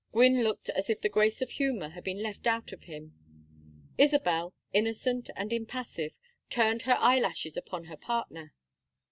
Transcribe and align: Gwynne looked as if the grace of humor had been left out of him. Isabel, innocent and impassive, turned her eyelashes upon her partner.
Gwynne 0.13 0.43
looked 0.43 0.69
as 0.69 0.89
if 0.89 0.99
the 1.01 1.09
grace 1.13 1.43
of 1.43 1.51
humor 1.51 1.89
had 1.89 2.03
been 2.03 2.23
left 2.23 2.47
out 2.47 2.71
of 2.71 2.85
him. 2.85 3.13
Isabel, 3.99 4.55
innocent 4.73 5.29
and 5.35 5.53
impassive, 5.53 6.13
turned 6.49 6.81
her 6.89 6.97
eyelashes 6.99 7.55
upon 7.55 7.83
her 7.83 7.97
partner. 7.97 8.51